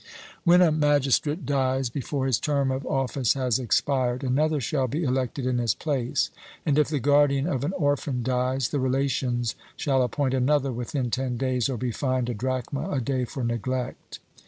When 0.45 0.63
a 0.63 0.71
magistrate 0.71 1.45
dies 1.45 1.91
before 1.91 2.25
his 2.25 2.39
term 2.39 2.71
of 2.71 2.87
office 2.87 3.33
has 3.35 3.59
expired, 3.59 4.23
another 4.23 4.59
shall 4.59 4.87
be 4.87 5.03
elected 5.03 5.45
in 5.45 5.59
his 5.59 5.75
place; 5.75 6.31
and, 6.65 6.79
if 6.79 6.87
the 6.87 6.97
guardian 6.99 7.45
of 7.45 7.63
an 7.63 7.73
orphan 7.73 8.23
dies, 8.23 8.69
the 8.69 8.79
relations 8.79 9.53
shall 9.77 10.01
appoint 10.01 10.33
another 10.33 10.71
within 10.71 11.11
ten 11.11 11.37
days, 11.37 11.69
or 11.69 11.77
be 11.77 11.91
fined 11.91 12.29
a 12.29 12.33
drachma 12.33 12.89
a 12.89 12.99
day 12.99 13.25
for 13.25 13.43
neglect. 13.43 14.17